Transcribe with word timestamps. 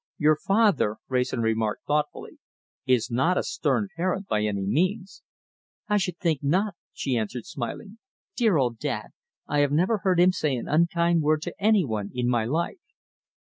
"Your 0.17 0.35
father," 0.35 0.95
Wrayson 1.09 1.41
remarked 1.41 1.85
thoughtfully, 1.85 2.39
"is 2.87 3.11
not 3.11 3.37
a 3.37 3.43
stern 3.43 3.87
parent 3.97 4.27
by 4.27 4.41
any 4.45 4.65
means." 4.65 5.21
"I 5.87 5.97
should 5.97 6.17
think 6.17 6.41
not," 6.41 6.73
she 6.91 7.15
answered, 7.15 7.45
smiling. 7.45 7.99
"Dear 8.35 8.57
old 8.57 8.79
dad! 8.79 9.09
I 9.45 9.59
have 9.59 9.71
never 9.71 9.99
heard 9.99 10.19
him 10.19 10.31
say 10.31 10.55
an 10.55 10.67
unkind 10.67 11.21
word 11.21 11.43
to 11.43 11.53
any 11.59 11.85
one 11.85 12.09
in 12.15 12.27
my 12.27 12.45
life." 12.45 12.81